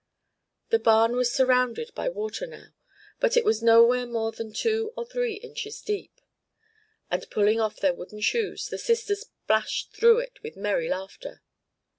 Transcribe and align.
The 0.69 0.79
barn 0.79 1.15
was 1.15 1.31
surrounded 1.31 1.91
by 1.93 2.09
water 2.09 2.47
now, 2.47 2.73
but 3.19 3.37
it 3.37 3.45
was 3.45 3.61
nowhere 3.61 4.07
more 4.07 4.31
than 4.31 4.51
two 4.51 4.91
or 4.97 5.05
three 5.05 5.35
inches 5.35 5.79
deep. 5.79 6.21
And 7.11 7.29
pulling 7.29 7.59
off 7.61 7.79
their 7.79 7.93
wooden 7.93 8.21
shoes, 8.21 8.65
the 8.69 8.79
sisters 8.79 9.21
splashed 9.21 9.93
through 9.93 10.17
it 10.21 10.41
with 10.41 10.57
merry 10.57 10.89
laughter. 10.89 11.43